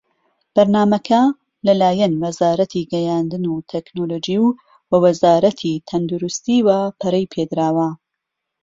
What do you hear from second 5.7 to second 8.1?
تەندروستییەوە پەرەی پێدراوە.